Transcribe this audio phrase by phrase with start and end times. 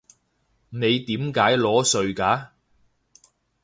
[0.69, 2.47] 你點解裸睡㗎？